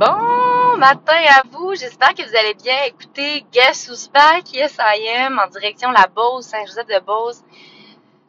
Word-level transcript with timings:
Bon 0.00 0.78
matin 0.78 1.20
à 1.28 1.42
vous, 1.52 1.74
j'espère 1.74 2.14
que 2.14 2.22
vous 2.22 2.34
allez 2.34 2.54
bien. 2.54 2.84
Écoutez, 2.86 3.44
Guess 3.52 3.86
Who's 3.86 4.08
Back, 4.08 4.50
Yes 4.50 4.78
I 4.80 5.06
Am, 5.18 5.38
en 5.38 5.46
direction 5.50 5.90
la 5.90 6.06
Beauce, 6.06 6.46
Saint-Joseph 6.46 6.86
de 6.86 6.98
Beauce. 7.00 7.42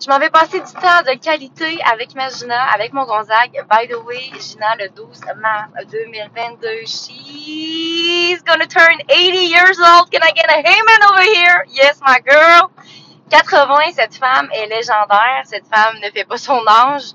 Je 0.04 0.10
m'en 0.10 0.20
vais 0.20 0.30
passer 0.30 0.60
du 0.60 0.74
temps 0.74 1.02
de 1.08 1.18
qualité 1.18 1.80
avec 1.90 2.14
ma 2.14 2.28
Gina, 2.28 2.62
avec 2.74 2.92
mon 2.92 3.06
Gonzague. 3.06 3.66
By 3.70 3.88
the 3.88 3.96
way, 4.04 4.32
Gina, 4.38 4.76
le 4.80 4.90
12 4.90 5.22
mars 5.38 5.70
2022, 5.90 6.86
she's 6.86 8.44
gonna 8.44 8.68
turn 8.68 8.98
80 9.08 9.48
years 9.48 9.80
old. 9.80 10.12
Can 10.12 10.20
I 10.24 10.34
get 10.36 10.50
a 10.50 10.60
amen 10.60 11.04
over 11.10 11.22
here? 11.22 11.66
Yes, 11.70 12.02
my 12.06 12.20
girl. 12.20 12.70
80, 13.30 13.94
cette 13.96 14.16
femme 14.16 14.50
est 14.52 14.68
légendaire. 14.68 15.44
Cette 15.46 15.68
femme 15.74 15.96
ne 16.04 16.12
fait 16.12 16.26
pas 16.26 16.38
son 16.38 16.68
âge. 16.68 17.14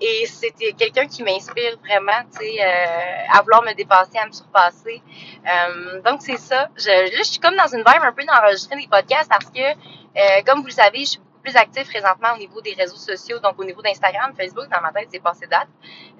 Et 0.00 0.26
c'était 0.26 0.72
quelqu'un 0.72 1.06
qui 1.06 1.24
m'inspire 1.24 1.76
vraiment, 1.78 2.22
tu 2.32 2.38
sais, 2.38 2.56
euh, 2.60 3.32
à 3.32 3.42
vouloir 3.42 3.62
me 3.62 3.72
dépasser, 3.74 4.16
à 4.18 4.26
me 4.26 4.32
surpasser. 4.32 5.02
Euh, 5.44 6.00
donc 6.02 6.22
c'est 6.22 6.36
ça. 6.36 6.68
Je, 6.76 6.88
là, 6.88 7.18
je 7.18 7.24
suis 7.24 7.40
comme 7.40 7.56
dans 7.56 7.66
une 7.66 7.78
vibe 7.78 8.02
un 8.02 8.12
peu 8.12 8.24
d'enregistrer 8.24 8.76
des 8.76 8.86
podcasts 8.86 9.28
parce 9.28 9.46
que, 9.46 9.60
euh, 9.60 10.42
comme 10.46 10.60
vous 10.60 10.66
le 10.66 10.72
savez, 10.72 11.00
je 11.00 11.10
suis 11.10 11.18
beaucoup 11.18 11.40
plus 11.42 11.56
active 11.56 11.84
présentement 11.88 12.34
au 12.34 12.38
niveau 12.38 12.60
des 12.60 12.74
réseaux 12.74 12.96
sociaux, 12.96 13.40
donc 13.40 13.58
au 13.58 13.64
niveau 13.64 13.82
d'Instagram, 13.82 14.32
Facebook. 14.36 14.68
Dans 14.68 14.80
ma 14.80 14.92
tête, 14.92 15.08
c'est 15.10 15.22
passé 15.22 15.48
date. 15.48 15.68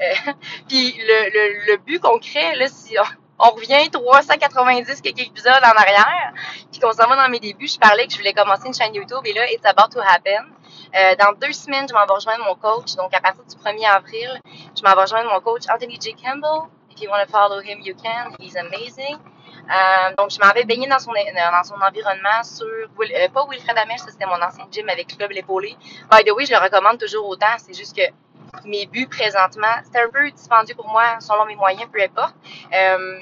Euh, 0.00 0.32
puis 0.68 0.94
le, 0.98 1.30
le, 1.30 1.72
le, 1.72 1.76
but 1.76 2.00
concret, 2.00 2.56
là, 2.56 2.66
si 2.66 2.96
on, 2.98 3.04
on 3.38 3.50
revient 3.50 3.88
390 3.90 5.00
quelques 5.00 5.20
épisodes 5.20 5.62
en 5.62 5.80
arrière, 5.80 6.32
puis 6.72 6.80
qu'on 6.80 6.92
s'en 6.92 7.06
va 7.06 7.14
dans 7.14 7.28
mes 7.28 7.38
débuts, 7.38 7.68
je 7.68 7.78
parlais 7.78 8.06
que 8.06 8.12
je 8.12 8.18
voulais 8.18 8.32
commencer 8.32 8.66
une 8.66 8.74
chaîne 8.74 8.94
YouTube 8.94 9.20
et 9.24 9.32
là, 9.32 9.50
it's 9.52 9.64
about 9.64 9.90
to 9.92 10.00
happen. 10.00 10.50
Euh, 10.94 11.14
dans 11.16 11.32
deux 11.32 11.52
semaines, 11.52 11.86
je 11.88 11.94
m'en 11.94 12.06
vais 12.06 12.14
rejoindre 12.14 12.44
mon 12.44 12.54
coach. 12.54 12.94
Donc, 12.96 13.14
à 13.14 13.20
partir 13.20 13.44
du 13.44 13.54
1er 13.56 13.88
avril, 13.88 14.40
je 14.44 14.82
m'en 14.82 14.94
vais 14.94 15.02
rejoindre 15.02 15.30
mon 15.30 15.40
coach 15.40 15.62
Anthony 15.68 15.98
J. 16.00 16.14
Campbell. 16.14 16.68
If 16.90 17.02
you 17.02 17.10
want 17.10 17.24
to 17.24 17.30
follow 17.30 17.60
him, 17.60 17.80
you 17.82 17.94
can. 17.94 18.34
He's 18.40 18.56
amazing. 18.56 19.18
Euh, 19.68 20.14
donc, 20.16 20.30
je 20.30 20.38
m'en 20.40 20.52
vais 20.52 20.64
baigner 20.64 20.88
dans 20.88 20.98
son, 20.98 21.12
dans 21.12 21.64
son 21.64 21.74
environnement 21.74 22.42
sur, 22.42 22.66
euh, 22.66 23.28
pas 23.28 23.46
Wilfred 23.48 23.76
Amel, 23.76 23.98
c'était 23.98 24.24
mon 24.24 24.40
ancien 24.42 24.66
gym 24.70 24.88
avec 24.88 25.16
Club 25.16 25.30
L'Épaulé. 25.30 25.76
By 26.10 26.24
the 26.24 26.32
way, 26.32 26.46
je 26.46 26.52
le 26.52 26.58
recommande 26.58 26.98
toujours 26.98 27.28
autant. 27.28 27.54
C'est 27.58 27.74
juste 27.74 27.94
que 27.94 28.02
mes 28.64 28.86
buts 28.86 29.06
présentement, 29.06 29.66
c'est 29.90 30.02
un 30.02 30.08
peu 30.08 30.30
dispendieux 30.30 30.74
pour 30.74 30.88
moi, 30.88 31.20
selon 31.20 31.44
mes 31.44 31.56
moyens, 31.56 31.88
peu 31.92 32.00
importe. 32.00 32.34
Euh, 32.72 33.18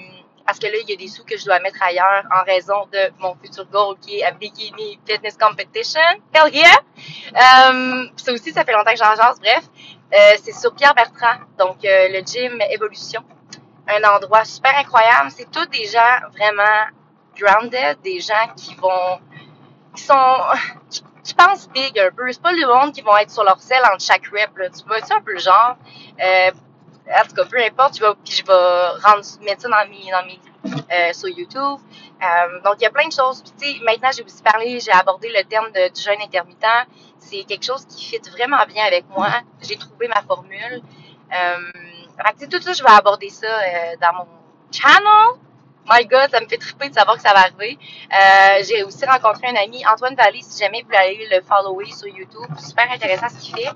parce 0.47 0.58
que 0.61 0.66
là, 0.66 0.75
il 0.80 0.89
y 0.89 0.92
a 0.92 0.97
des 0.97 1.08
sous 1.08 1.25
que 1.25 1.36
je 1.36 1.44
dois 1.44 1.58
mettre 1.58 1.83
ailleurs 1.83 2.22
en 2.33 2.44
raison 2.44 2.86
de 2.92 3.11
mon 3.19 3.34
futur 3.34 3.66
goal 3.66 3.97
qui 4.00 4.20
est 4.20 4.25
à 4.25 4.30
Bikini 4.30 4.98
Fitness 5.06 5.36
Competition. 5.36 6.00
Hell 6.33 6.55
yeah! 6.55 6.70
Euh, 7.34 8.06
ça 8.16 8.33
aussi, 8.33 8.53
ça 8.53 8.64
fait 8.64 8.72
longtemps 8.72 8.92
que 8.92 8.98
j'en 8.98 9.16
jase. 9.16 9.41
Bref, 9.41 9.64
euh, 10.14 10.36
c'est 10.42 10.53
sur 10.53 10.72
Pierre 10.75 10.94
Bertrand, 10.94 11.41
donc 11.58 11.84
euh, 11.84 12.08
le 12.11 12.20
gym 12.25 12.61
Evolution. 12.70 13.22
Un 13.88 14.03
endroit 14.08 14.44
super 14.44 14.77
incroyable. 14.78 15.30
C'est 15.36 15.50
tous 15.50 15.66
des 15.66 15.86
gens 15.86 16.28
vraiment 16.33 16.86
grounded, 17.36 18.00
des 18.03 18.20
gens 18.20 18.48
qui 18.56 18.75
vont, 18.77 19.20
qui 19.94 20.03
sont, 20.03 20.36
qui, 20.91 21.05
qui 21.22 21.34
pensent 21.34 21.69
big 21.70 21.98
un 21.98 22.10
peu. 22.10 22.31
C'est 22.33 22.42
pas 22.42 22.53
le 22.53 22.66
monde 22.66 22.92
qui 22.92 23.03
vont 23.03 23.16
être 23.16 23.31
sur 23.31 23.44
leur 23.44 23.60
selle 23.60 23.83
entre 23.84 24.00
chaque 24.00 24.27
rep. 24.27 24.50
Tu 24.55 24.84
vois, 24.86 25.00
c'est 25.05 25.14
un 25.14 25.20
peu 25.20 25.33
le 25.33 25.38
genre. 25.38 25.77
En 27.09 27.23
tout 27.29 27.35
cas, 27.35 27.45
peu 27.45 27.62
importe, 27.62 27.97
je 27.97 28.03
vais, 28.03 28.12
puis 28.25 28.35
je 28.35 28.45
vais 28.45 29.01
rendre, 29.03 29.25
mettre 29.43 29.62
ça 29.62 29.69
dans 29.69 29.89
mes, 29.89 30.11
dans 30.11 30.25
mes 30.27 30.41
euh, 30.67 31.12
sur 31.12 31.29
YouTube. 31.29 31.79
Euh, 32.23 32.61
donc, 32.65 32.75
il 32.79 32.83
y 32.83 32.87
a 32.87 32.91
plein 32.91 33.07
de 33.07 33.12
choses. 33.12 33.43
Puis, 33.59 33.81
maintenant, 33.85 34.11
j'ai 34.17 34.23
aussi 34.23 34.43
parlé, 34.43 34.81
j'ai 34.81 34.93
abordé 34.93 35.29
le 35.29 35.45
terme 35.45 35.71
du 35.71 36.01
jeûne 36.01 36.21
intermittent. 36.23 36.87
C'est 37.19 37.45
quelque 37.45 37.65
chose 37.65 37.84
qui 37.87 38.05
fit 38.05 38.31
vraiment 38.31 38.65
bien 38.67 38.84
avec 38.84 39.05
moi. 39.09 39.29
J'ai 39.61 39.77
trouvé 39.77 40.09
ma 40.09 40.23
formule. 40.23 40.83
Euh, 41.33 41.73
fait 42.39 42.47
tout 42.47 42.61
ça, 42.61 42.73
je 42.73 42.83
vais 42.83 42.91
aborder 42.91 43.29
ça 43.29 43.47
euh, 43.47 43.97
dans 44.01 44.12
mon 44.19 44.29
channel. 44.73 45.41
My 45.89 46.05
God, 46.05 46.31
ça 46.33 46.41
me 46.41 46.49
fait 46.49 46.59
triper 46.59 46.89
de 46.89 46.95
savoir 46.95 47.17
que 47.17 47.23
ça 47.23 47.33
va 47.33 47.41
arriver. 47.41 47.79
J'ai 48.65 48.83
aussi 48.83 49.05
rencontré 49.05 49.47
un 49.47 49.55
ami, 49.55 49.84
Antoine 49.87 50.17
Vallée, 50.17 50.43
si 50.43 50.61
jamais 50.61 50.81
vous 50.81 50.87
voulez 50.87 50.99
aller 50.99 51.29
le 51.31 51.41
follower 51.43 51.93
sur 51.93 52.09
YouTube. 52.09 52.50
Super 52.59 52.91
intéressant 52.91 53.28
ce 53.28 53.41
qu'il 53.41 53.55
fait. 53.55 53.71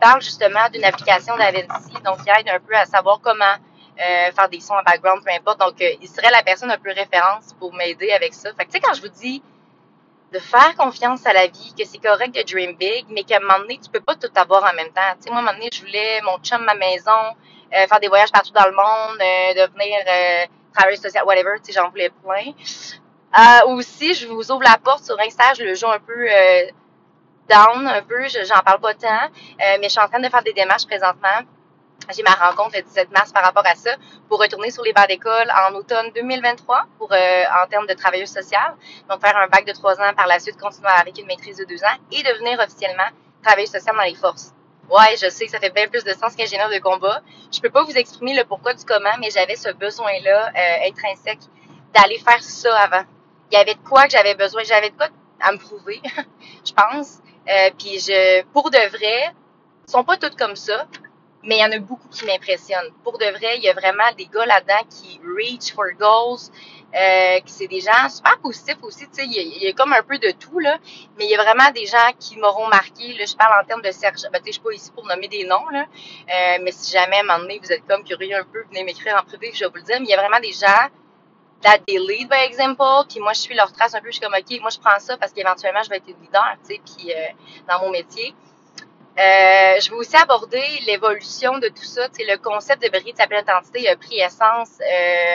Parle 0.00 0.22
justement 0.22 0.68
d'une 0.72 0.84
application 0.84 1.36
d'Avency, 1.36 1.92
donc 2.04 2.18
il 2.24 2.32
aide 2.38 2.48
un 2.48 2.60
peu 2.60 2.74
à 2.74 2.86
savoir 2.86 3.20
comment 3.20 3.56
euh, 3.98 4.30
faire 4.30 4.48
des 4.48 4.60
sons 4.60 4.74
en 4.74 4.82
background, 4.84 5.24
peu 5.24 5.32
importe. 5.32 5.58
Donc, 5.58 5.80
euh, 5.80 5.90
il 6.00 6.08
serait 6.08 6.30
la 6.30 6.44
personne 6.44 6.70
un 6.70 6.78
peu 6.78 6.92
référence 6.92 7.52
pour 7.58 7.74
m'aider 7.74 8.12
avec 8.12 8.32
ça. 8.32 8.50
Fait 8.54 8.64
que, 8.64 8.70
tu 8.70 8.76
sais, 8.76 8.80
quand 8.80 8.94
je 8.94 9.00
vous 9.00 9.08
dis 9.08 9.42
de 10.32 10.38
faire 10.38 10.76
confiance 10.76 11.26
à 11.26 11.32
la 11.32 11.48
vie, 11.48 11.74
que 11.76 11.84
c'est 11.84 11.98
correct 11.98 12.32
de 12.32 12.42
dream 12.42 12.76
big, 12.76 13.06
mais 13.08 13.24
qu'à 13.24 13.38
un 13.38 13.40
moment 13.40 13.58
donné, 13.58 13.80
tu 13.82 13.90
peux 13.90 14.00
pas 14.00 14.14
tout 14.14 14.30
avoir 14.36 14.62
en 14.62 14.74
même 14.74 14.92
temps. 14.92 15.00
Tu 15.16 15.24
sais, 15.24 15.30
moi, 15.30 15.38
à 15.38 15.40
un 15.40 15.46
moment 15.46 15.58
donné, 15.58 15.68
je 15.72 15.80
voulais 15.80 16.20
mon 16.22 16.38
chum, 16.38 16.62
ma 16.64 16.74
maison, 16.74 17.10
euh, 17.74 17.86
faire 17.88 17.98
des 17.98 18.06
voyages 18.06 18.30
partout 18.30 18.52
dans 18.52 18.66
le 18.66 18.72
monde, 18.72 19.18
devenir 19.56 19.98
travailleuse 20.72 21.00
sociale, 21.00 21.24
whatever, 21.24 21.56
tu 21.56 21.72
sais, 21.72 21.80
j'en 21.80 21.88
voulais 21.90 22.10
plein. 22.22 22.52
Aussi, 23.66 24.14
je 24.14 24.28
vous 24.28 24.52
ouvre 24.52 24.62
la 24.62 24.78
porte 24.78 25.04
sur 25.04 25.18
Insta, 25.18 25.54
je 25.58 25.64
le 25.64 25.74
joue 25.74 25.88
un 25.88 25.98
peu 25.98 26.28
down, 27.48 27.86
un 27.86 28.02
peu, 28.02 28.26
j'en 28.28 28.60
parle 28.60 28.80
pas 28.80 28.94
tant, 28.94 29.08
euh, 29.08 29.76
mais 29.80 29.84
je 29.84 29.90
suis 29.90 30.00
en 30.00 30.08
train 30.08 30.20
de 30.20 30.28
faire 30.28 30.42
des 30.42 30.52
démarches 30.52 30.86
présentement. 30.86 31.40
J'ai 32.14 32.22
ma 32.22 32.30
rencontre 32.30 32.76
le 32.76 32.82
17 32.82 33.10
mars 33.10 33.32
par 33.32 33.42
rapport 33.42 33.66
à 33.66 33.74
ça 33.74 33.90
pour 34.28 34.40
retourner 34.40 34.70
sur 34.70 34.82
les 34.82 34.92
bancs 34.92 35.08
d'école 35.08 35.50
en 35.50 35.74
automne 35.74 36.10
2023 36.14 36.86
pour 36.96 37.12
euh, 37.12 37.42
en 37.62 37.66
termes 37.66 37.86
de 37.86 37.94
travailleuse 37.94 38.30
sociale. 38.30 38.74
Donc 39.10 39.20
faire 39.20 39.36
un 39.36 39.48
bac 39.48 39.66
de 39.66 39.72
trois 39.72 40.00
ans 40.00 40.14
par 40.16 40.26
la 40.26 40.38
suite, 40.38 40.56
continuer 40.58 40.88
avec 40.88 41.18
une 41.18 41.26
maîtrise 41.26 41.56
de 41.56 41.64
deux 41.64 41.82
ans 41.84 41.96
et 42.12 42.22
devenir 42.22 42.58
officiellement 42.60 43.08
travailleuse 43.42 43.70
sociale 43.70 43.96
dans 43.96 44.04
les 44.04 44.14
forces. 44.14 44.54
Ouais, 44.88 45.16
je 45.20 45.28
sais 45.28 45.44
que 45.44 45.50
ça 45.50 45.58
fait 45.60 45.74
bien 45.74 45.86
plus 45.88 46.02
de 46.02 46.12
sens 46.14 46.34
qu'ingénieur 46.34 46.70
de 46.70 46.78
combat. 46.78 47.20
Je 47.52 47.60
peux 47.60 47.68
pas 47.68 47.82
vous 47.82 47.92
exprimer 47.92 48.34
le 48.34 48.44
pourquoi 48.44 48.72
du 48.72 48.84
comment, 48.86 49.16
mais 49.20 49.28
j'avais 49.30 49.56
ce 49.56 49.70
besoin-là 49.70 50.48
euh, 50.48 50.88
intrinsèque 50.88 51.40
d'aller 51.94 52.18
faire 52.18 52.42
ça 52.42 52.74
avant. 52.78 53.02
Il 53.50 53.58
y 53.58 53.60
avait 53.60 53.74
de 53.74 53.80
quoi 53.80 54.04
que 54.04 54.10
j'avais 54.10 54.34
besoin, 54.34 54.62
j'avais 54.64 54.88
de 54.88 54.96
quoi 54.96 55.08
à 55.40 55.52
me 55.52 55.58
prouver, 55.58 56.00
je 56.64 56.72
pense. 56.72 57.18
Euh, 57.48 57.70
puis 57.78 57.98
je, 57.98 58.44
pour 58.52 58.70
de 58.70 58.90
vrai, 58.90 59.32
ils 59.86 59.90
sont 59.90 60.04
pas 60.04 60.16
toutes 60.16 60.36
comme 60.36 60.56
ça, 60.56 60.86
mais 61.42 61.56
il 61.56 61.60
y 61.60 61.64
en 61.64 61.72
a 61.72 61.78
beaucoup 61.78 62.08
qui 62.08 62.26
m'impressionnent. 62.26 62.92
Pour 63.04 63.18
de 63.18 63.24
vrai, 63.24 63.56
il 63.56 63.62
y 63.62 63.68
a 63.68 63.72
vraiment 63.72 64.10
des 64.16 64.26
gars 64.26 64.44
là-dedans 64.44 64.84
qui 64.90 65.20
reach 65.24 65.72
for 65.72 65.86
goals, 65.98 66.50
euh, 66.94 67.40
qui 67.40 67.52
c'est 67.52 67.66
des 67.66 67.80
gens 67.80 68.08
super 68.08 68.38
positifs 68.38 68.78
aussi, 68.82 69.06
tu 69.08 69.22
sais, 69.22 69.26
il, 69.26 69.62
y 69.62 69.66
a 69.66 69.72
comme 69.72 69.92
un 69.92 70.02
peu 70.02 70.18
de 70.18 70.30
tout, 70.30 70.58
là, 70.58 70.78
mais 71.16 71.24
il 71.24 71.30
y 71.30 71.34
a 71.34 71.42
vraiment 71.42 71.70
des 71.70 71.86
gens 71.86 72.10
qui 72.18 72.38
m'auront 72.38 72.66
marqué, 72.68 73.14
je 73.26 73.36
parle 73.36 73.62
en 73.62 73.66
termes 73.66 73.82
de 73.82 73.90
Serge, 73.90 74.22
ben, 74.32 74.40
tu 74.42 74.52
suis 74.52 74.62
pas 74.62 74.72
ici 74.72 74.90
pour 74.92 75.06
nommer 75.06 75.28
des 75.28 75.44
noms, 75.44 75.64
euh, 75.70 76.58
mais 76.62 76.72
si 76.72 76.92
jamais, 76.92 77.16
à 77.16 77.20
un 77.20 77.22
moment 77.24 77.38
donné, 77.40 77.60
vous 77.62 77.70
êtes 77.70 77.86
comme 77.86 78.04
curieux 78.04 78.36
un 78.36 78.44
peu, 78.44 78.64
venez 78.70 78.84
m'écrire 78.84 79.16
en 79.20 79.24
privé, 79.24 79.50
je 79.54 79.64
vais 79.64 79.70
vous 79.70 79.76
le 79.76 79.82
dire, 79.82 80.00
mais 80.00 80.06
il 80.06 80.10
y 80.10 80.14
a 80.14 80.18
vraiment 80.18 80.40
des 80.40 80.52
gens 80.52 80.88
that 81.62 81.80
they 81.86 81.98
lead 81.98 82.28
by 82.28 82.44
example, 82.44 83.04
puis 83.08 83.20
moi, 83.20 83.32
je 83.32 83.40
suis 83.40 83.54
leur 83.54 83.72
trace 83.72 83.94
un 83.94 84.00
peu, 84.00 84.08
je 84.08 84.12
suis 84.12 84.20
comme, 84.20 84.34
OK, 84.34 84.60
moi, 84.60 84.70
je 84.70 84.78
prends 84.78 84.98
ça 84.98 85.16
parce 85.16 85.32
qu'éventuellement, 85.32 85.82
je 85.82 85.90
vais 85.90 85.96
être 85.96 86.06
leader, 86.06 86.56
tu 86.66 86.74
sais, 86.74 86.80
puis 86.84 87.12
euh, 87.12 87.26
dans 87.68 87.80
mon 87.80 87.90
métier. 87.90 88.34
Euh, 89.18 89.80
je 89.80 89.90
vais 89.90 89.96
aussi 89.96 90.16
aborder 90.16 90.62
l'évolution 90.86 91.58
de 91.58 91.66
tout 91.68 91.82
ça. 91.82 92.08
Tu 92.08 92.24
le 92.24 92.38
concept 92.38 92.84
de 92.84 92.88
Berry 92.88 93.12
de 93.12 93.16
sa 93.16 93.26
pleine 93.26 93.42
identité 93.42 93.88
a 93.88 93.96
pris 93.96 94.20
essence 94.20 94.78
euh, 94.80 95.34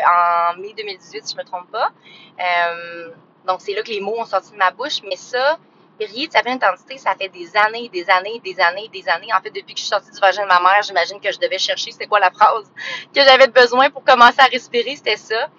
en 0.55 0.61
mai 0.61 0.73
2018, 0.77 1.27
si 1.27 1.33
je 1.33 1.37
me 1.37 1.43
trompe 1.43 1.69
pas. 1.69 1.91
Euh, 2.39 3.09
donc, 3.45 3.59
c'est 3.59 3.73
là 3.73 3.81
que 3.81 3.89
les 3.89 3.99
mots 3.99 4.15
ont 4.17 4.25
sorti 4.25 4.53
de 4.53 4.57
ma 4.57 4.71
bouche. 4.71 5.01
Mais 5.09 5.17
ça, 5.17 5.57
Berry 5.99 6.29
de 6.29 6.31
sa 6.31 6.41
pleine 6.41 6.55
identité, 6.55 6.97
ça 6.97 7.13
fait 7.15 7.27
des 7.27 7.57
années, 7.57 7.89
des 7.89 8.09
années, 8.09 8.39
des 8.39 8.57
années, 8.61 8.87
des 8.87 9.09
années. 9.09 9.33
En 9.37 9.41
fait, 9.41 9.51
depuis 9.51 9.73
que 9.73 9.79
je 9.79 9.85
suis 9.85 9.89
sortie 9.89 10.11
du 10.11 10.19
vagin 10.21 10.43
de 10.43 10.47
ma 10.47 10.61
mère, 10.61 10.81
j'imagine 10.83 11.19
que 11.19 11.33
je 11.33 11.39
devais 11.39 11.57
chercher 11.57 11.91
c'était 11.91 12.07
quoi 12.07 12.21
la 12.21 12.31
phrase 12.31 12.71
que 13.13 13.21
j'avais 13.21 13.47
besoin 13.47 13.89
pour 13.89 14.05
commencer 14.05 14.39
à 14.39 14.45
respirer, 14.45 14.95
c'était 14.95 15.17
ça. 15.17 15.49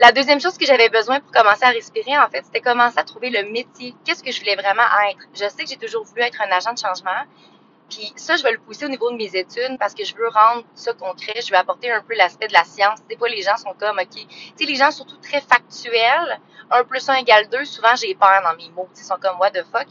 La 0.00 0.10
deuxième 0.10 0.40
chose 0.40 0.56
que 0.58 0.66
j'avais 0.66 0.88
besoin 0.88 1.20
pour 1.20 1.30
commencer 1.30 1.64
à 1.64 1.68
respirer, 1.68 2.18
en 2.18 2.28
fait, 2.28 2.44
c'était 2.44 2.60
commencer 2.60 2.98
à 2.98 3.04
trouver 3.04 3.30
le 3.30 3.48
métier. 3.50 3.94
Qu'est-ce 4.04 4.22
que 4.22 4.32
je 4.32 4.40
voulais 4.40 4.56
vraiment 4.56 4.82
être? 5.10 5.20
Je 5.34 5.48
sais 5.48 5.64
que 5.64 5.68
j'ai 5.68 5.76
toujours 5.76 6.04
voulu 6.04 6.22
être 6.22 6.40
un 6.40 6.50
agent 6.50 6.72
de 6.72 6.78
changement. 6.78 7.22
Puis 7.88 8.12
ça, 8.16 8.36
je 8.36 8.42
vais 8.42 8.52
le 8.52 8.58
pousser 8.58 8.86
au 8.86 8.88
niveau 8.88 9.10
de 9.10 9.16
mes 9.16 9.36
études 9.36 9.76
parce 9.78 9.94
que 9.94 10.02
je 10.04 10.14
veux 10.16 10.28
rendre 10.28 10.64
ça 10.74 10.94
concret. 10.94 11.40
Je 11.44 11.50
veux 11.50 11.58
apporter 11.58 11.92
un 11.92 12.00
peu 12.00 12.14
l'aspect 12.14 12.48
de 12.48 12.54
la 12.54 12.64
science. 12.64 13.00
Des 13.08 13.16
fois, 13.16 13.28
les 13.28 13.42
gens 13.42 13.56
sont 13.58 13.74
comme, 13.78 13.98
OK. 13.98 14.08
Tu 14.14 14.26
sais, 14.56 14.64
les 14.64 14.76
gens 14.76 14.90
surtout 14.90 15.18
très 15.18 15.42
factuels. 15.42 16.40
Un 16.70 16.84
plus 16.84 17.06
un 17.10 17.14
égale 17.14 17.48
deux. 17.50 17.66
Souvent, 17.66 17.94
j'ai 17.94 18.14
peur 18.14 18.40
dans 18.42 18.56
mes 18.56 18.70
mots. 18.70 18.88
Ils 18.96 19.04
sont 19.04 19.18
comme, 19.20 19.38
what 19.38 19.50
the 19.50 19.64
fuck? 19.70 19.86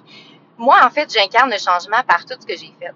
Moi, 0.57 0.77
en 0.83 0.89
fait, 0.89 1.13
j'incarne 1.13 1.51
le 1.51 1.59
changement 1.59 2.01
par 2.07 2.25
tout 2.25 2.33
ce 2.39 2.45
que 2.45 2.57
j'ai 2.57 2.73
fait. 2.79 2.91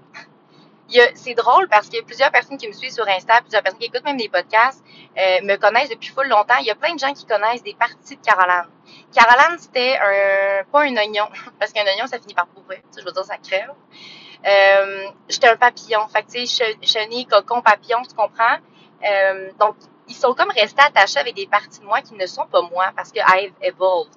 C'est 1.15 1.33
drôle 1.33 1.67
parce 1.67 1.87
a 1.87 2.01
plusieurs 2.03 2.31
personnes 2.31 2.57
qui 2.57 2.67
me 2.67 2.73
suivent 2.73 2.91
sur 2.91 3.07
Insta, 3.07 3.41
plusieurs 3.41 3.63
personnes 3.63 3.79
qui 3.79 3.87
écoutent 3.87 4.05
même 4.05 4.17
des 4.17 4.29
podcasts, 4.29 4.83
euh, 5.17 5.41
me 5.43 5.55
connaissent 5.57 5.89
depuis 5.89 6.09
full 6.09 6.27
longtemps. 6.27 6.57
Il 6.59 6.67
y 6.67 6.71
a 6.71 6.75
plein 6.75 6.93
de 6.93 6.99
gens 6.99 7.13
qui 7.13 7.25
connaissent 7.25 7.63
des 7.63 7.73
parties 7.73 8.17
de 8.17 8.21
Caroline. 8.21 8.69
Caroline, 9.13 9.57
c'était 9.57 9.97
un, 9.97 10.63
pas 10.71 10.81
un 10.81 10.95
oignon, 10.97 11.27
parce 11.59 11.71
qu'un 11.73 11.85
oignon, 11.85 12.07
ça 12.07 12.19
finit 12.19 12.33
par 12.33 12.47
pourrir. 12.47 12.79
Je 12.97 13.03
veux 13.03 13.11
dire, 13.11 13.25
ça 13.25 13.37
crève. 13.37 13.71
Euh, 14.45 15.07
j'étais 15.27 15.47
un 15.47 15.57
papillon. 15.57 16.07
Fait 16.07 16.23
que, 16.23 16.31
tu 16.31 16.45
sais, 16.45 16.77
chenille, 16.81 17.25
cocon, 17.25 17.61
papillon, 17.61 18.01
tu 18.07 18.15
comprends? 18.15 18.57
Euh, 19.03 19.51
donc, 19.59 19.75
ils 20.07 20.15
sont 20.15 20.33
comme 20.33 20.51
restés 20.51 20.81
attachés 20.81 21.19
avec 21.19 21.35
des 21.35 21.47
parties 21.47 21.79
de 21.79 21.85
moi 21.85 22.01
qui 22.01 22.13
ne 22.13 22.25
sont 22.27 22.45
pas 22.45 22.61
moi 22.61 22.91
parce 22.95 23.11
que 23.11 23.19
I've 23.19 23.53
evolved. 23.61 24.13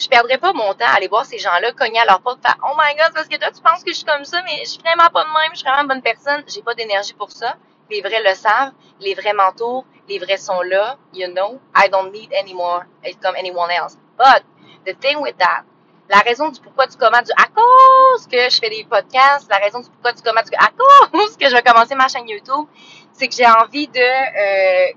Je 0.00 0.08
perdrais 0.08 0.38
pas 0.38 0.52
mon 0.54 0.72
temps 0.72 0.86
à 0.86 0.96
aller 0.96 1.08
voir 1.08 1.26
ces 1.26 1.38
gens-là 1.38 1.72
cogner 1.72 2.00
à 2.00 2.06
leur 2.06 2.22
porte, 2.22 2.40
faire 2.42 2.56
Oh 2.64 2.74
my 2.78 2.96
god, 2.96 3.12
parce 3.14 3.28
que 3.28 3.36
toi 3.36 3.50
tu 3.50 3.60
penses 3.60 3.84
que 3.84 3.90
je 3.92 3.96
suis 3.96 4.06
comme 4.06 4.24
ça, 4.24 4.42
mais 4.44 4.60
je 4.60 4.70
suis 4.70 4.80
vraiment 4.80 5.10
pas 5.10 5.24
de 5.24 5.28
même, 5.28 5.50
je 5.52 5.58
suis 5.58 5.66
vraiment 5.66 5.82
une 5.82 5.88
bonne 5.88 6.02
personne, 6.02 6.42
j'ai 6.46 6.62
pas 6.62 6.74
d'énergie 6.74 7.12
pour 7.12 7.30
ça. 7.30 7.56
Les 7.90 8.00
vrais 8.02 8.22
le 8.22 8.34
savent. 8.34 8.72
Les 9.00 9.14
vrais 9.14 9.32
m'entourent. 9.32 9.84
Les 10.08 10.18
vrais 10.18 10.36
sont 10.36 10.62
là. 10.62 10.96
You 11.12 11.28
know, 11.28 11.60
I 11.74 11.88
don't 11.90 12.12
need 12.12 12.32
anymore 12.32 12.84
comme 13.20 13.34
anyone 13.36 13.70
else. 13.70 13.96
But 14.16 14.44
the 14.86 14.94
thing 14.98 15.20
with 15.20 15.36
that, 15.38 15.64
la 16.08 16.18
raison 16.18 16.50
du 16.50 16.60
pourquoi 16.60 16.86
du 16.86 16.96
comment 16.96 17.22
du 17.22 17.32
à 17.36 17.46
cause 17.46 18.26
que 18.28 18.48
je 18.48 18.58
fais 18.60 18.70
des 18.70 18.84
podcasts, 18.84 19.50
la 19.50 19.58
raison 19.58 19.80
du 19.80 19.90
pourquoi 19.90 20.12
du 20.12 20.22
comment 20.22 20.42
du 20.42 20.50
à 20.56 20.70
cause 21.10 21.36
que 21.36 21.48
je 21.48 21.54
vais 21.54 21.62
commencer 21.62 21.94
ma 21.96 22.08
chaîne 22.08 22.28
YouTube, 22.28 22.66
c'est 23.12 23.28
que 23.28 23.34
j'ai 23.34 23.46
envie 23.46 23.88
de 23.88 24.00
euh, 24.00 24.92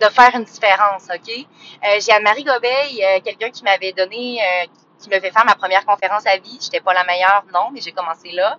de 0.00 0.06
faire 0.06 0.30
une 0.34 0.44
différence, 0.44 1.04
ok? 1.14 1.30
Euh, 1.30 2.00
j'ai 2.00 2.12
Anne-Marie 2.12 2.44
Gobeil, 2.44 3.02
euh, 3.02 3.20
quelqu'un 3.24 3.50
qui 3.50 3.64
m'avait 3.64 3.92
donné, 3.92 4.40
euh, 4.40 4.66
qui 4.98 5.08
me 5.08 5.18
fait 5.20 5.30
faire 5.30 5.44
ma 5.44 5.54
première 5.54 5.84
conférence 5.84 6.26
à 6.26 6.36
vie. 6.36 6.58
J'étais 6.60 6.80
pas 6.80 6.94
la 6.94 7.04
meilleure, 7.04 7.44
non, 7.52 7.70
mais 7.72 7.80
j'ai 7.80 7.92
commencé 7.92 8.30
là. 8.32 8.58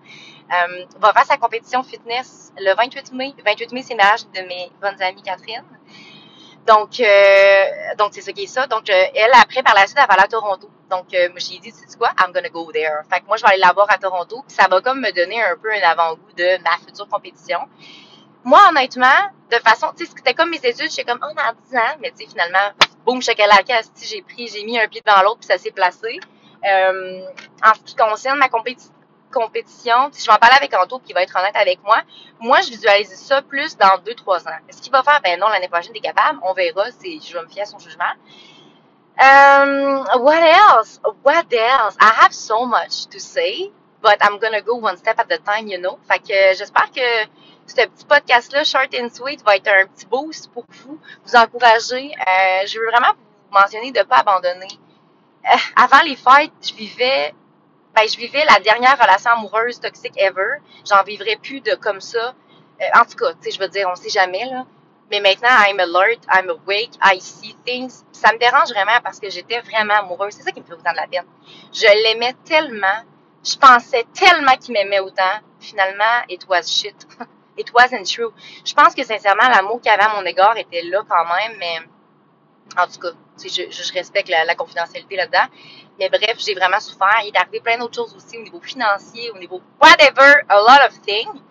Va 0.99 1.13
faire 1.13 1.25
sa 1.25 1.37
compétition 1.37 1.83
fitness 1.83 2.53
le 2.57 2.73
28 2.75 3.11
mai. 3.13 3.33
Le 3.37 3.43
28 3.43 3.71
mai, 3.73 3.83
c'est 3.83 3.95
l'âge 3.95 4.25
de 4.33 4.41
mes 4.41 4.71
bonnes 4.81 5.01
amies 5.01 5.21
Catherine. 5.21 5.63
Donc, 6.65 7.01
donc 7.97 8.09
c'est 8.13 8.21
ça 8.21 8.31
qui 8.31 8.43
est 8.43 8.47
ça. 8.47 8.67
Donc, 8.67 8.89
elle, 8.89 9.31
après, 9.33 9.63
par 9.63 9.73
la 9.73 9.87
suite, 9.87 9.97
elle 9.99 10.07
va 10.07 10.13
aller 10.13 10.23
à 10.23 10.27
Toronto. 10.27 10.69
Donc, 10.89 11.13
euh, 11.13 11.29
j'ai 11.35 11.59
dit, 11.59 11.71
tu 11.73 11.79
sais 11.85 11.97
quoi, 11.97 12.11
I'm 12.19 12.31
gonna 12.31 12.49
go 12.49 12.71
there. 12.71 13.01
Fait 13.09 13.19
que 13.19 13.25
moi, 13.25 13.37
je 13.37 13.43
vais 13.43 13.51
aller 13.51 13.61
la 13.61 13.73
voir 13.73 13.87
à 13.89 13.97
Toronto. 13.97 14.43
Puis 14.47 14.55
ça 14.55 14.67
va 14.69 14.81
comme 14.81 15.01
me 15.01 15.11
donner 15.11 15.41
un 15.43 15.57
peu 15.57 15.69
un 15.71 15.81
avant-goût 15.81 16.33
de 16.37 16.63
ma 16.63 16.77
future 16.77 17.07
compétition. 17.09 17.59
Moi, 18.47 18.61
honnêtement, 18.69 19.19
de 19.51 19.57
façon, 19.57 19.87
tu 19.97 20.05
sais, 20.05 20.11
c'était 20.15 20.33
comme 20.33 20.49
mes 20.49 20.63
études, 20.63 20.89
j'étais 20.89 21.03
comme, 21.03 21.19
oh, 21.21 21.33
dans 21.35 21.53
10 21.69 21.75
ans, 21.75 21.97
mais 21.99 22.11
tu 22.11 22.23
sais, 22.23 22.29
finalement, 22.29 22.71
boum, 23.05 23.21
chocolat 23.21 23.59
si 23.93 24.07
j'ai 24.07 24.21
pris, 24.21 24.47
j'ai 24.47 24.63
mis 24.63 24.79
un 24.79 24.87
pied 24.87 25.03
devant 25.05 25.21
l'autre, 25.21 25.39
puis 25.39 25.47
ça 25.47 25.57
s'est 25.57 25.71
placé. 25.71 26.17
Euh, 26.65 27.25
en 27.61 27.73
ce 27.73 27.81
qui 27.83 27.95
concerne 27.97 28.39
ma 28.39 28.47
compétition, 28.47 28.93
compétition, 29.33 30.09
je 30.17 30.25
vais 30.25 30.31
en 30.31 30.37
parler 30.37 30.55
avec 30.55 30.73
Anto 30.73 30.99
qui 30.99 31.11
va 31.11 31.23
être 31.23 31.37
honnête 31.37 31.57
avec 31.57 31.83
moi. 31.83 31.97
Moi, 32.39 32.61
je 32.61 32.69
visualise 32.69 33.13
ça 33.15 33.41
plus 33.41 33.75
dans 33.75 33.97
2-3 33.97 34.47
ans. 34.47 34.59
Est-ce 34.69 34.81
qu'il 34.81 34.93
va 34.93 35.03
faire? 35.03 35.19
Ben 35.21 35.37
non, 35.37 35.49
l'année 35.49 35.67
prochaine, 35.67 35.91
t'es 35.91 35.99
capable. 35.99 36.39
On 36.43 36.53
verra. 36.53 36.85
Je 37.03 37.33
vais 37.33 37.41
me 37.41 37.47
fier 37.49 37.63
à 37.63 37.65
son 37.65 37.79
jugement. 37.79 38.13
Um, 39.19 40.05
what 40.21 40.41
else? 40.41 41.01
What 41.25 41.51
else? 41.51 41.97
I 41.99 42.13
have 42.21 42.31
so 42.31 42.65
much 42.65 43.07
to 43.09 43.19
say, 43.19 43.73
but 44.01 44.15
I'm 44.21 44.39
gonna 44.39 44.61
go 44.61 44.75
one 44.75 44.95
step 44.95 45.19
at 45.19 45.29
a 45.33 45.37
time, 45.37 45.67
you 45.67 45.79
know. 45.81 45.99
Fait 46.07 46.19
que 46.19 46.55
j'espère 46.57 46.89
que 46.91 47.27
ce 47.67 47.75
petit 47.75 48.05
podcast-là, 48.05 48.63
short 48.63 48.95
and 48.99 49.09
sweet, 49.09 49.43
va 49.43 49.55
être 49.55 49.67
un 49.67 49.85
petit 49.87 50.05
boost 50.05 50.51
pour 50.51 50.65
vous, 50.69 50.99
vous 51.25 51.35
encourager. 51.35 52.11
Euh, 52.15 52.65
je 52.65 52.79
veux 52.79 52.87
vraiment 52.87 53.13
vous 53.13 53.59
mentionner 53.59 53.91
de 53.91 53.99
ne 53.99 54.03
pas 54.03 54.17
abandonner. 54.17 54.67
Euh, 55.45 55.57
avant 55.75 56.01
les 56.03 56.15
fêtes, 56.15 56.51
je 56.61 56.73
vivais 56.73 57.33
ben, 57.97 58.07
je 58.07 58.15
vivais 58.15 58.45
la 58.45 58.59
dernière 58.59 58.95
relation 58.99 59.31
amoureuse 59.31 59.79
toxique 59.79 60.13
ever. 60.17 60.59
J'en 60.87 61.01
vivrais 61.01 61.35
plus 61.35 61.61
de 61.61 61.73
comme 61.73 61.99
ça. 61.99 62.35
Euh, 62.79 62.85
en 62.93 63.05
tout 63.05 63.15
cas, 63.15 63.33
tu 63.33 63.49
sais, 63.49 63.51
je 63.51 63.59
veux 63.59 63.69
dire, 63.69 63.89
on 63.91 63.95
sait 63.95 64.09
jamais, 64.09 64.45
là. 64.45 64.67
Mais 65.09 65.19
maintenant, 65.19 65.49
I'm 65.65 65.79
alert, 65.79 66.19
I'm 66.31 66.49
awake, 66.51 66.91
I 67.01 67.19
see 67.19 67.55
things. 67.65 68.03
Ça 68.11 68.31
me 68.33 68.37
dérange 68.37 68.69
vraiment 68.69 68.99
parce 69.03 69.19
que 69.19 69.31
j'étais 69.31 69.61
vraiment 69.61 69.95
amoureuse. 69.95 70.33
C'est 70.33 70.43
ça 70.43 70.51
qui 70.51 70.59
me 70.59 70.65
fait 70.65 70.73
autant 70.73 70.91
de 70.91 70.97
la 70.97 71.07
peine. 71.07 71.25
Je 71.73 71.87
l'aimais 72.03 72.35
tellement. 72.45 73.03
Je 73.43 73.57
pensais 73.57 74.05
tellement 74.13 74.55
qu'il 74.57 74.73
m'aimait 74.73 74.99
autant. 74.99 75.23
Finalement, 75.59 76.21
it 76.29 76.45
was 76.47 76.67
shit. 76.67 77.07
it 77.57 77.71
wasn't 77.73 78.05
true. 78.05 78.31
Je 78.65 78.73
pense 78.73 78.93
que 78.93 79.03
sincèrement, 79.03 79.47
l'amour 79.49 79.81
qu'il 79.81 79.91
avait 79.91 80.03
à 80.03 80.15
mon 80.15 80.25
égard 80.25 80.57
était 80.57 80.83
là 80.83 81.01
quand 81.07 81.25
même, 81.25 81.57
mais 81.59 81.79
en 82.77 82.87
tout 82.87 82.99
cas, 82.99 83.09
je, 83.41 83.69
je, 83.69 83.93
respecte 83.93 84.29
la, 84.29 84.45
la 84.45 84.55
confidentialité 84.55 85.15
là-dedans. 85.15 85.45
Mais 85.99 86.09
bref, 86.09 86.35
j'ai 86.37 86.53
vraiment 86.53 86.79
souffert. 86.79 87.21
Il 87.23 87.29
est 87.33 87.37
arrivé 87.37 87.59
plein 87.59 87.77
d'autres 87.77 87.95
choses 87.95 88.15
aussi 88.15 88.37
au 88.37 88.41
niveau 88.41 88.59
financier, 88.59 89.31
au 89.31 89.37
niveau 89.37 89.61
whatever, 89.81 90.41
a 90.49 90.57
lot 90.59 90.87
of 90.87 91.01
things. 91.01 91.41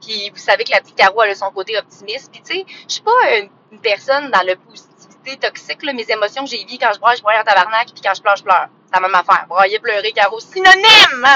Puis 0.00 0.30
vous 0.30 0.36
savez 0.36 0.64
que 0.64 0.70
la 0.70 0.80
petite 0.80 0.96
Caro, 0.96 1.20
a 1.20 1.34
son 1.34 1.50
côté 1.50 1.78
optimiste. 1.78 2.30
Puis 2.30 2.42
tu 2.42 2.54
sais, 2.54 2.64
je 2.88 2.92
suis 2.94 3.02
pas 3.02 3.38
une, 3.38 3.80
personne 3.80 4.30
dans 4.30 4.42
le 4.46 4.56
positivité 4.56 5.36
toxique. 5.36 5.82
Là. 5.82 5.92
Mes 5.92 6.08
émotions, 6.08 6.44
j'ai 6.46 6.64
vu 6.64 6.76
quand 6.78 6.92
je 6.92 7.00
broie, 7.00 7.14
je 7.14 7.22
broie 7.22 7.32
en 7.40 7.44
tabarnak. 7.44 7.86
Puis 7.92 8.02
quand 8.02 8.14
je 8.14 8.22
pleure, 8.22 8.36
je 8.36 8.44
pleure. 8.44 8.68
La 8.94 9.00
même 9.00 9.14
affaire. 9.14 9.46
Broyer, 9.48 9.80
pleurer, 9.80 10.12
Caro, 10.12 10.38
synonyme! 10.38 11.26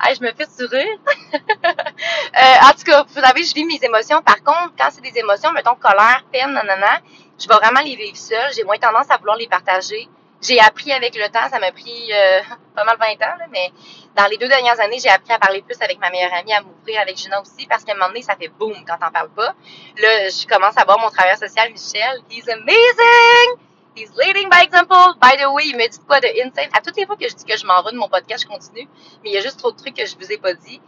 Hey, 0.00 0.14
je 0.14 0.22
me 0.22 0.30
fais 0.32 0.46
sourire. 0.46 0.98
euh, 1.34 2.68
en 2.68 2.70
tout 2.74 2.84
cas, 2.86 3.02
vous 3.02 3.20
savez, 3.20 3.42
je 3.42 3.52
vis 3.52 3.64
mes 3.64 3.80
émotions. 3.82 4.22
Par 4.22 4.36
contre, 4.44 4.74
quand 4.78 4.88
c'est 4.92 5.00
des 5.00 5.18
émotions, 5.18 5.50
mettons 5.50 5.74
colère, 5.74 6.24
peine, 6.30 6.52
nanana, 6.52 7.00
je 7.40 7.48
vais 7.48 7.54
vraiment 7.56 7.80
les 7.80 7.96
vivre 7.96 8.16
seule. 8.16 8.52
J'ai 8.54 8.62
moins 8.62 8.78
tendance 8.78 9.10
à 9.10 9.16
vouloir 9.16 9.36
les 9.36 9.48
partager. 9.48 10.08
J'ai 10.40 10.60
appris 10.60 10.92
avec 10.92 11.16
le 11.16 11.28
temps, 11.28 11.48
ça 11.50 11.58
m'a 11.58 11.72
pris 11.72 12.12
euh, 12.12 12.40
pas 12.76 12.84
mal 12.84 12.96
20 12.98 13.06
ans, 13.26 13.46
mais 13.50 13.72
dans 14.16 14.26
les 14.26 14.36
deux 14.36 14.48
dernières 14.48 14.78
années, 14.78 14.98
j'ai 15.02 15.10
appris 15.10 15.32
à 15.32 15.40
parler 15.40 15.62
plus 15.62 15.80
avec 15.80 15.98
ma 15.98 16.10
meilleure 16.10 16.34
amie, 16.34 16.52
à 16.52 16.60
m'ouvrir 16.60 17.00
avec 17.00 17.16
Gina 17.16 17.40
aussi, 17.40 17.66
parce 17.66 17.82
qu'à 17.82 17.92
un 17.92 17.94
moment 17.96 18.08
donné, 18.08 18.22
ça 18.22 18.36
fait 18.36 18.48
boum 18.48 18.74
quand 18.86 18.98
t'en 18.98 19.10
parles 19.10 19.30
pas. 19.30 19.54
Là, 19.98 20.28
je 20.28 20.46
commence 20.46 20.76
à 20.76 20.84
voir 20.84 21.00
mon 21.00 21.10
travailleur 21.10 21.38
social, 21.38 21.72
Michel. 21.72 22.22
He's 22.30 22.48
amazing! 22.48 23.71
He's 23.94 24.10
leading 24.16 24.48
by 24.48 24.62
example. 24.62 25.14
By 25.20 25.36
the 25.36 25.52
way, 25.52 25.64
il 25.66 25.76
me 25.76 25.86
dit 25.86 26.00
quoi 26.06 26.20
de 26.20 26.28
insane? 26.42 26.70
À 26.72 26.80
toutes 26.80 26.96
les 26.96 27.04
fois 27.04 27.16
que 27.16 27.28
je 27.28 27.34
dis 27.34 27.44
que 27.44 27.56
je 27.56 27.66
m'en 27.66 27.82
vais 27.82 27.92
de 27.92 27.98
mon 27.98 28.08
podcast, 28.08 28.44
je 28.44 28.48
continue, 28.48 28.88
mais 29.22 29.30
il 29.30 29.34
y 29.34 29.36
a 29.36 29.42
juste 29.42 29.58
trop 29.58 29.70
de 29.70 29.76
trucs 29.76 29.94
que 29.94 30.06
je 30.06 30.16
vous 30.16 30.32
ai 30.32 30.38
pas 30.38 30.54
dit 30.54 30.80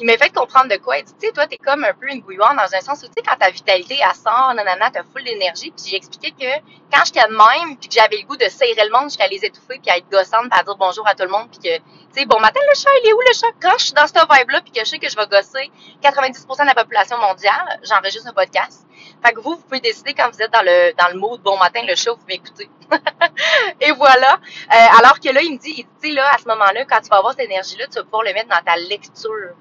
il 0.00 0.06
m'a 0.06 0.16
fait 0.16 0.30
comprendre 0.30 0.68
de 0.68 0.76
quoi. 0.76 0.98
Il 0.98 1.04
dit, 1.04 1.14
tu 1.20 1.26
sais, 1.26 1.32
toi, 1.32 1.46
t'es 1.46 1.56
comme 1.56 1.84
un 1.84 1.92
peu 1.94 2.08
une 2.10 2.20
bouilloire 2.20 2.54
dans 2.54 2.74
un 2.74 2.80
sens 2.80 3.02
où, 3.02 3.06
tu 3.06 3.12
sais, 3.16 3.22
quand 3.22 3.36
ta 3.36 3.50
vitalité, 3.50 3.96
elle 4.02 4.14
sort, 4.14 4.52
nanana, 4.54 4.90
t'as 4.90 5.04
full 5.04 5.22
d'énergie. 5.22 5.70
Puis 5.70 5.86
j'ai 5.90 5.96
expliqué 5.96 6.32
que 6.32 6.60
quand 6.92 7.04
j'étais 7.04 7.26
de 7.28 7.32
même, 7.32 7.76
puis 7.78 7.88
que 7.88 7.94
j'avais 7.94 8.16
le 8.16 8.26
goût 8.26 8.36
de 8.36 8.48
serrer 8.48 8.84
le 8.84 8.90
monde 8.90 9.04
jusqu'à 9.04 9.28
les 9.28 9.44
étouffer, 9.44 9.78
puis 9.78 9.90
à 9.90 9.98
être 9.98 10.08
gossante, 10.10 10.50
puis 10.50 10.60
à 10.60 10.64
dire 10.64 10.76
bonjour 10.76 11.06
à 11.06 11.14
tout 11.14 11.22
le 11.22 11.30
monde, 11.30 11.48
puis 11.48 11.60
que, 11.60 11.76
tu 11.78 11.84
sais, 12.10 12.26
bon 12.26 12.40
matin, 12.40 12.58
le 12.68 12.74
chat, 12.74 12.90
il 13.04 13.10
est 13.10 13.12
où 13.12 13.20
le 13.20 13.34
chat? 13.34 13.46
Quand 13.62 13.78
je 13.78 13.84
suis 13.84 13.94
dans 13.94 14.06
cette 14.06 14.18
vibe-là, 14.18 14.62
puis 14.62 14.72
que 14.72 14.80
je 14.80 14.84
sais 14.84 14.98
que 14.98 15.08
je 15.08 15.16
vais 15.16 15.26
gosser 15.28 15.70
90% 16.02 16.62
de 16.62 16.66
la 16.66 16.74
population 16.74 17.18
mondiale, 17.18 17.80
j'enregistre 17.84 18.28
un 18.28 18.32
podcast. 18.32 18.86
Fait 19.24 19.32
que 19.32 19.40
vous, 19.40 19.50
vous 19.50 19.62
pouvez 19.62 19.80
décider 19.80 20.12
quand 20.14 20.28
vous 20.30 20.42
êtes 20.42 20.52
dans 20.52 20.62
le 20.62 20.92
dans 20.94 21.08
le 21.12 21.18
mode 21.18 21.40
bon 21.42 21.56
matin, 21.56 21.82
le 21.86 21.94
chat, 21.94 22.12
vous 22.12 22.26
m'écoutez. 22.26 22.68
Et 23.80 23.92
voilà. 23.92 24.40
Euh, 24.72 24.98
alors 24.98 25.20
que 25.20 25.32
là, 25.32 25.40
il 25.40 25.54
me 25.54 25.58
dit, 25.58 25.86
tu 26.02 26.08
sais, 26.08 26.14
là, 26.14 26.30
à 26.34 26.38
ce 26.38 26.46
moment-là, 26.48 26.84
quand 26.84 27.00
tu 27.00 27.08
vas 27.08 27.18
avoir 27.18 27.32
cette 27.32 27.44
énergie-là, 27.44 27.86
tu 27.86 27.94
vas 27.94 28.04
pouvoir 28.04 28.22
le 28.24 28.32
mettre 28.32 28.48
dans 28.48 28.62
ta 28.64 28.76
lecture 28.76 29.54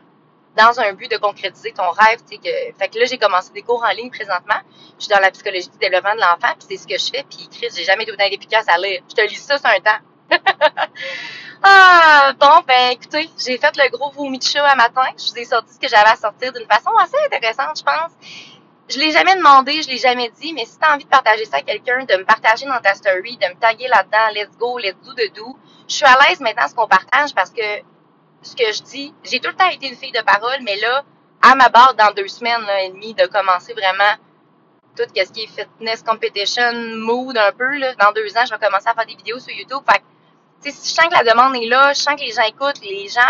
dans 0.56 0.80
un 0.80 0.94
but 0.94 1.10
de 1.10 1.18
concrétiser 1.18 1.72
ton 1.72 1.90
rêve. 1.90 2.20
Que, 2.30 2.50
fait 2.78 2.90
que 2.90 3.00
là, 3.00 3.06
j'ai 3.06 3.18
commencé 3.18 3.52
des 3.54 3.62
cours 3.62 3.84
en 3.84 3.92
ligne 3.92 4.10
présentement. 4.10 4.60
Je 5.00 5.06
suis 5.06 5.14
dans 5.14 5.20
la 5.20 5.32
psychologie 5.32 5.70
du 5.70 5.78
développement 5.78 6.16
de 6.16 6.22
l'enfant, 6.22 6.54
puis 6.58 6.68
c'est 6.70 6.78
ce 6.78 6.88
que 6.88 6.98
je 6.98 7.12
fais. 7.12 7.26
Puis 7.30 7.48
Chris, 7.52 7.70
j'ai 7.76 7.84
jamais 7.84 8.04
été 8.04 8.14
efficace 8.34 8.66
à 8.68 8.78
lire. 8.78 9.02
Je 9.10 9.16
te 9.16 9.22
lis 9.22 9.36
ça 9.36 9.58
sur 9.58 9.68
un 9.68 9.80
temps. 9.80 10.00
ah, 11.64 12.34
bon, 12.40 12.64
ben 12.68 12.92
écoutez, 12.92 13.30
j'ai 13.38 13.58
fait 13.58 13.76
le 13.78 13.90
gros 13.90 14.12
vomi 14.12 14.40
de 14.40 14.44
chat 14.44 14.66
à 14.66 14.76
matin. 14.76 15.06
Je 15.18 15.32
vous 15.32 15.38
ai 15.38 15.46
sorti 15.46 15.74
ce 15.74 15.80
que 15.80 15.88
j'avais 15.88 16.10
à 16.10 16.16
sortir 16.16 16.52
d'une 16.54 16.68
façon 16.68 16.92
assez 16.98 17.18
intéressante, 17.26 17.78
je 17.80 17.84
pense. 17.84 18.12
Je 18.90 19.00
l'ai 19.00 19.12
jamais 19.12 19.36
demandé, 19.36 19.82
je 19.82 19.90
l'ai 19.90 19.98
jamais 19.98 20.30
dit, 20.42 20.54
mais 20.54 20.66
si 20.66 20.78
tu 20.78 20.86
as 20.86 20.94
envie 20.94 21.06
de 21.06 21.10
partager 21.10 21.46
ça 21.46 21.58
à 21.58 21.62
quelqu'un, 21.62 22.04
de 22.04 22.18
me 22.18 22.26
partager 22.26 22.66
dans 22.66 22.80
ta 22.80 22.94
story, 22.94 23.38
de 23.38 23.48
me 23.48 23.60
taguer 23.60 23.88
là-dedans, 23.88 24.34
let's 24.36 24.58
go, 24.58 24.78
let's 24.78 24.98
do 25.04 25.14
de 25.14 25.34
do, 25.34 25.58
je 25.88 25.96
suis 25.96 26.06
à 26.06 26.18
l'aise 26.22 26.42
maintenant 26.42 26.68
ce 26.68 26.76
qu'on 26.76 26.88
partage 26.88 27.34
parce 27.34 27.50
que 27.50 27.62
ce 28.44 28.56
que 28.56 28.72
je 28.72 28.84
dis. 28.84 29.14
J'ai 29.24 29.40
tout 29.40 29.50
le 29.50 29.56
temps 29.56 29.70
été 29.70 29.88
une 29.88 29.96
fille 29.96 30.12
de 30.12 30.22
parole, 30.22 30.60
mais 30.62 30.78
là, 30.78 31.04
à 31.42 31.56
ma 31.56 31.70
barre, 31.70 31.94
dans 31.96 32.12
deux 32.14 32.28
semaines 32.28 32.66
et 32.82 32.90
demie, 32.90 33.14
de 33.14 33.26
commencer 33.26 33.74
vraiment 33.74 34.14
tout 34.96 35.04
ce 35.08 35.32
qui 35.32 35.44
est 35.44 35.48
fitness 35.48 36.04
competition, 36.04 36.72
mood 36.98 37.38
un 37.38 37.52
peu, 37.52 37.78
là, 37.78 37.96
dans 37.96 38.12
deux 38.12 38.38
ans, 38.38 38.46
je 38.46 38.52
vais 38.54 38.66
commencer 38.66 38.88
à 38.88 38.94
faire 38.94 39.06
des 39.06 39.16
vidéos 39.16 39.40
sur 39.40 39.54
YouTube. 39.54 39.82
Fait 39.90 40.00
que, 40.00 40.04
si 40.72 40.90
je 40.90 40.94
sens 40.94 41.08
que 41.08 41.14
la 41.14 41.24
demande 41.24 41.56
est 41.56 41.68
là, 41.68 41.94
je 41.94 42.00
sens 42.00 42.16
que 42.16 42.22
les 42.22 42.32
gens 42.32 42.44
écoutent, 42.44 42.80
les 42.82 43.08
gens, 43.08 43.22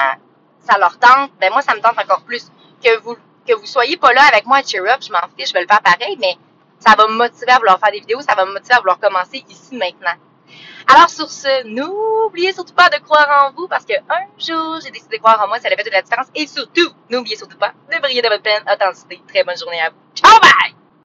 ça 0.59 0.77
leur 0.77 0.99
tente, 0.99 1.31
ben 1.39 1.51
moi, 1.51 1.61
ça 1.61 1.73
me 1.73 1.81
tente 1.81 1.97
encore 1.97 2.21
plus. 2.21 2.51
Que 2.83 2.99
vous, 2.99 3.15
que 3.47 3.53
vous 3.53 3.65
soyez 3.65 3.97
pas 3.97 4.13
là 4.13 4.21
avec 4.31 4.45
moi 4.45 4.57
à 4.57 4.63
Cheer 4.63 4.85
Up, 4.87 4.99
je 5.01 5.11
m'en 5.11 5.19
fiche, 5.37 5.49
je 5.49 5.53
vais 5.53 5.61
le 5.61 5.67
faire 5.67 5.81
pareil, 5.81 6.17
mais 6.19 6.37
ça 6.79 6.95
va 6.95 7.07
me 7.07 7.13
motiver 7.13 7.51
à 7.51 7.57
vouloir 7.57 7.79
faire 7.79 7.91
des 7.91 8.01
vidéos, 8.01 8.21
ça 8.21 8.35
va 8.35 8.45
me 8.45 8.53
motiver 8.53 8.75
à 8.75 8.79
vouloir 8.79 8.99
commencer 8.99 9.43
ici 9.49 9.75
maintenant. 9.75 10.15
Alors 10.95 11.09
sur 11.09 11.31
ce, 11.31 11.65
n'oubliez 11.65 12.53
surtout 12.53 12.75
pas 12.75 12.87
de 12.87 12.97
croire 12.97 13.47
en 13.47 13.55
vous 13.55 13.67
parce 13.67 13.83
que 13.83 13.93
un 13.93 14.27
jour, 14.37 14.79
j'ai 14.83 14.91
décidé 14.91 15.17
de 15.17 15.21
croire 15.21 15.41
en 15.43 15.47
moi, 15.47 15.57
ça 15.59 15.65
avait 15.65 15.75
fait 15.75 15.89
de 15.89 15.89
la 15.89 16.03
différence. 16.03 16.27
Et 16.35 16.45
surtout, 16.45 16.87
n'oubliez 17.09 17.35
surtout 17.35 17.57
pas 17.57 17.73
de 17.91 17.99
briller 17.99 18.21
de 18.21 18.27
votre 18.27 18.43
pleine 18.43 18.61
authenticité. 18.71 19.19
Très 19.27 19.43
bonne 19.43 19.57
journée 19.57 19.81
à 19.81 19.89
vous. 19.89 19.95
Ciao, 20.13 20.39
bye! 20.39 20.82